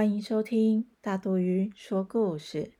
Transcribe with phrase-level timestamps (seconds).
[0.00, 2.72] 欢迎收听大肚鱼说故事。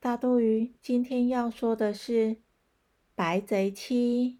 [0.00, 2.12] 大肚鱼今天要说的是
[3.14, 4.30] 《白贼七》。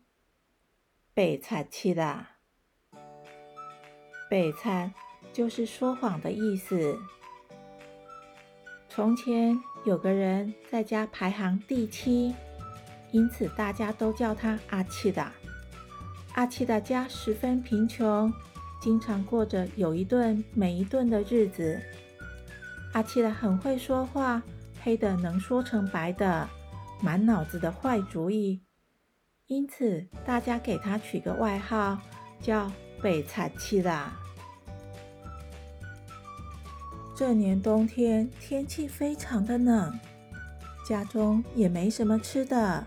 [1.13, 2.39] 北惨七啦，
[4.31, 4.95] 北惨
[5.31, 6.99] 就是说谎的意思。
[8.89, 12.35] 从前有个人在家排行第七，
[13.13, 15.31] 因此大家都叫他阿七的。
[16.33, 18.33] 阿七的家十分贫穷。
[18.85, 21.81] 经常过着有一顿没一顿的日子。
[22.93, 24.43] 阿奇拉很会说话，
[24.83, 26.47] 黑的能说成白的，
[27.01, 28.61] 满脑子的坏主意，
[29.47, 31.99] 因此大家给他取个外号
[32.43, 32.71] 叫
[33.03, 34.21] 北惨七啦。
[37.17, 39.99] 这年冬天天气非常的冷，
[40.87, 42.87] 家中也没什么吃的，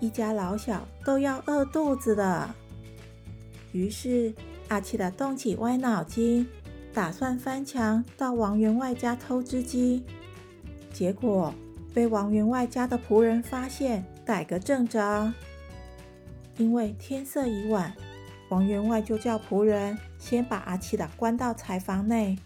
[0.00, 2.52] 一家老小都要饿肚子了。
[3.70, 4.34] 于是。
[4.68, 6.46] 阿奇达动起歪脑筋，
[6.92, 10.04] 打算翻墙到王员外家偷只鸡，
[10.92, 11.54] 结果
[11.94, 15.32] 被王员外家的仆人发现，逮个正着。
[16.58, 17.94] 因为天色已晚，
[18.50, 22.38] 王员外就叫仆人先把阿奇达关到柴房内，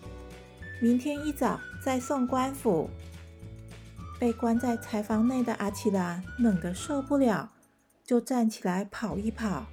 [0.81, 2.89] 明天一早再送官府。
[4.21, 7.51] 被关在柴房内的阿奇达冷得受不了，
[8.05, 9.67] 就站起来跑一跑。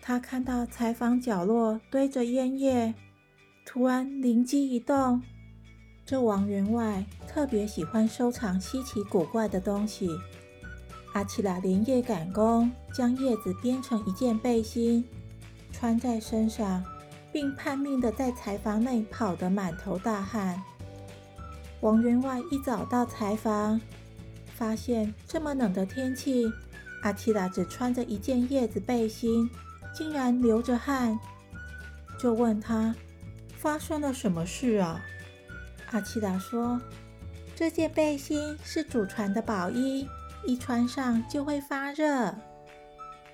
[0.00, 2.94] 他看到柴房角落堆着烟叶，
[3.66, 5.22] 突然灵机一动。
[6.06, 10.08] 这王员外特别喜欢收藏稀奇古怪的东西。
[11.12, 15.04] 阿奇拉连夜赶工，将叶子编成一件背心，
[15.72, 16.82] 穿在身上，
[17.30, 20.62] 并拼命的在柴房内跑得满头大汗。
[21.80, 23.78] 王员外一早到柴房，
[24.54, 26.50] 发现这么冷的天气，
[27.02, 29.50] 阿奇拉只穿着一件叶子背心。
[29.98, 31.18] 竟然流着汗，
[32.20, 32.94] 就问他
[33.56, 35.04] 发生了什么事啊？
[35.90, 36.80] 阿奇达说
[37.56, 40.06] ：“这件背心是祖传的宝衣，
[40.46, 42.32] 一穿上就会发热。”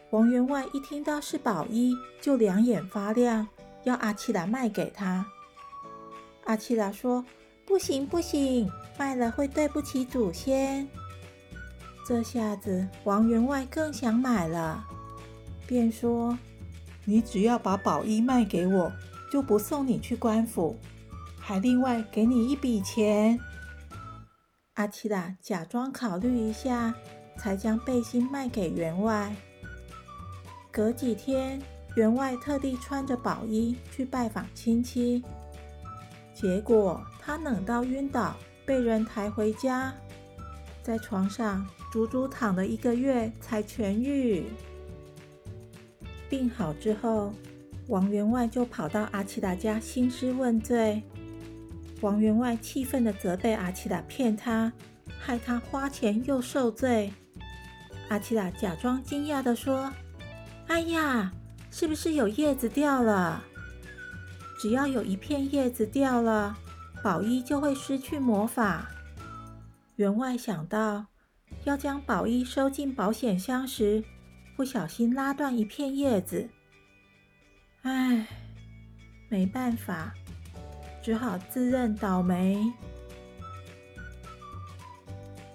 [0.09, 3.47] 王员外一听到是宝衣，就两眼发亮，
[3.83, 5.27] 要阿奇达卖给他。
[6.45, 7.23] 阿奇达说
[7.67, 10.89] ：“不行不行，卖了会对不起祖先。”
[12.09, 14.83] 这下子王员外更想买了，
[15.67, 16.39] 便说。
[17.05, 18.93] 你只要把宝衣卖给我，
[19.31, 20.79] 就不送你去官府，
[21.39, 23.39] 还另外给你一笔钱。
[24.75, 26.95] 阿奇拉假装考虑一下，
[27.37, 29.35] 才将背心卖给员外。
[30.73, 31.61] 隔几天，
[31.95, 35.23] 员外特地穿着宝衣去拜访亲戚，
[36.35, 38.35] 结果他冷到晕倒，
[38.67, 39.95] 被人抬回家，
[40.83, 44.47] 在床上足足躺了一个月才痊愈。
[46.29, 47.33] 病好之后，
[47.89, 51.03] 王员外就跑到阿奇达家兴师问罪。
[52.01, 54.73] 王员外气愤地责备阿奇达骗他，
[55.19, 57.13] 害他花钱又受罪。
[58.09, 59.93] 阿奇达假装惊讶地说
[60.69, 61.33] ：“哎呀，
[61.71, 63.43] 是不是有叶子掉了？
[64.61, 66.57] 只要有一片叶子掉了，
[67.03, 68.91] 宝衣就会失去魔法。”
[69.97, 71.07] 员外想到
[71.65, 74.05] 要将宝衣收进保险箱时，
[74.57, 76.49] 不小心拉断一片叶子，
[77.83, 78.27] 唉，
[79.29, 80.15] 没办法，
[81.03, 82.73] 只好自认倒霉。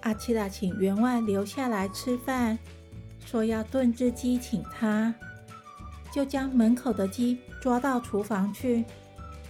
[0.02, 2.58] 阿七拉请员外留下来吃饭，
[3.24, 5.14] 说要炖只鸡请他，
[6.12, 8.84] 就将门口的鸡抓到厨房去，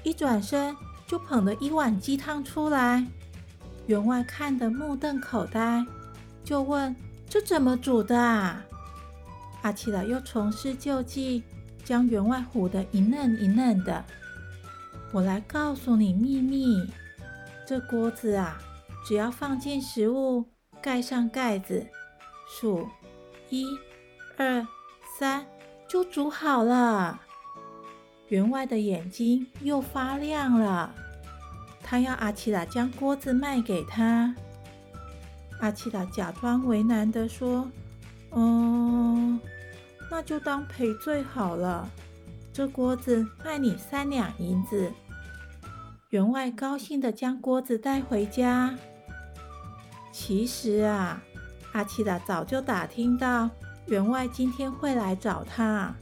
[0.05, 3.05] 一转身就捧了一碗鸡汤出来。
[3.87, 5.85] 员外看得目瞪口呆，
[6.45, 6.95] 就问
[7.29, 8.65] ：“这怎么煮的啊？”
[9.63, 11.43] 阿奇拉又重施旧计，
[11.85, 14.05] 将员外唬得一愣一愣的。
[15.13, 16.89] 我来告诉你秘密：
[17.67, 18.59] 这锅子啊，
[19.07, 20.47] 只要放进食物，
[20.81, 21.87] 盖上盖子，
[22.49, 22.89] 数
[23.51, 23.67] 一、
[24.37, 24.67] 二、
[25.19, 25.45] 三，
[25.89, 27.21] 就煮好了。
[28.29, 30.95] 员外的眼睛又发亮了，
[31.83, 34.35] 他要阿奇拉将锅子卖给他。
[35.61, 37.69] 阿奇拉假装为难的说。
[38.33, 39.41] 嗯，
[40.11, 41.89] 那就当赔罪好了。
[42.53, 44.93] 这锅子卖你三两银子。
[46.11, 48.77] 员外高兴的将锅子带回家。
[50.13, 51.23] 其实啊，
[51.73, 53.49] 阿奇达早就打听到
[53.87, 55.95] 员外今天会来找他，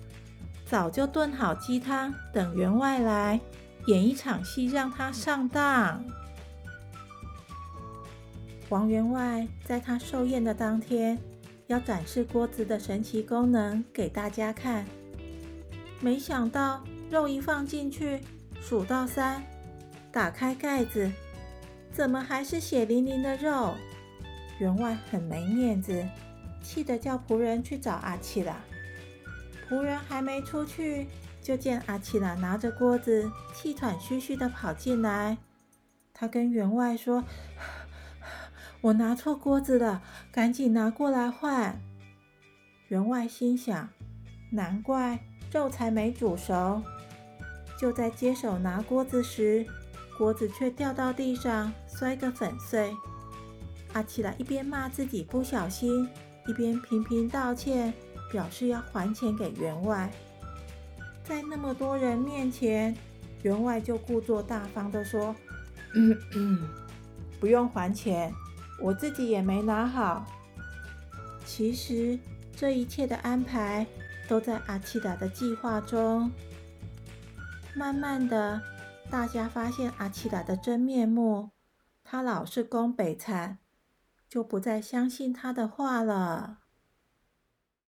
[0.64, 3.38] 早就炖好鸡汤，等员外来
[3.86, 6.02] 演一场戏，让他上当。
[8.70, 11.19] 王员外在他寿宴的当天。
[11.69, 14.87] 要展示锅子的神奇功能给大家看，
[16.00, 18.20] 没想到肉一放进去，
[18.59, 19.43] 数到三，
[20.11, 21.12] 打开盖子，
[21.93, 23.75] 怎么还是血淋淋的肉？
[24.59, 26.09] 员外很没面子，
[26.62, 28.56] 气得叫仆人去找阿奇拉。
[29.69, 31.06] 仆人还没出去，
[31.43, 35.37] 就见阿奇拉拿着锅子，气喘吁吁地跑进来。
[36.15, 37.23] 他跟员外说
[38.80, 41.80] ：“我拿错锅子了，赶紧拿过来换。”
[42.88, 43.88] 员外心想：
[44.50, 45.19] 难怪
[45.52, 46.82] 肉才没煮熟。
[47.78, 49.66] 就在接手拿锅子时，
[50.16, 52.92] 锅子却掉到地上，摔个粉碎。
[53.92, 56.08] 阿奇拉一边骂自己不小心，
[56.46, 57.92] 一边频频道歉，
[58.31, 60.10] 表示要还钱给员外。
[61.24, 62.96] 在那么多人面前，
[63.42, 65.34] 员外就故作大方地说
[67.38, 68.32] ：“不用还钱，
[68.80, 70.26] 我自己也没拿好。”
[71.44, 72.19] 其实
[72.54, 73.86] 这一切的安排
[74.28, 76.30] 都在阿奇达的计划中。
[77.75, 78.60] 慢慢的，
[79.10, 81.50] 大家发现阿奇达的真面目，
[82.04, 83.58] 他老是攻北残。
[84.28, 86.58] 就不再相信他的话了。